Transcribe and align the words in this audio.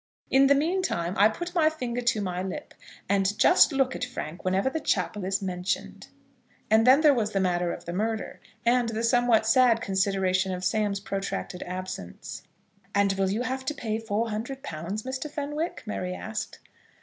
In 0.31 0.47
the 0.47 0.55
meantime, 0.55 1.13
I 1.15 1.29
put 1.29 1.53
my 1.53 1.69
finger 1.69 2.01
to 2.01 2.21
my 2.21 2.41
lip, 2.41 2.73
and 3.07 3.37
just 3.37 3.71
look 3.71 3.95
at 3.95 4.03
Frank 4.03 4.43
whenever 4.43 4.67
the 4.67 4.79
chapel 4.79 5.23
is 5.25 5.43
mentioned." 5.43 6.07
And 6.71 6.87
then 6.87 7.01
there 7.01 7.13
was 7.13 7.33
the 7.33 7.39
matter 7.39 7.71
of 7.71 7.85
the 7.85 7.93
murder, 7.93 8.39
and 8.65 8.89
the 8.89 9.03
somewhat 9.03 9.45
sad 9.45 9.79
consideration 9.79 10.51
of 10.55 10.63
Sam's 10.65 10.99
protracted 11.01 11.61
absence. 11.67 12.41
"And 12.95 13.13
will 13.13 13.29
you 13.29 13.43
have 13.43 13.63
to 13.65 13.75
pay 13.75 13.99
four 13.99 14.31
hundred 14.31 14.63
pounds, 14.63 15.03
Mr. 15.03 15.29
Fenwick?" 15.29 15.83
Mary 15.85 16.15
asked. 16.15 16.57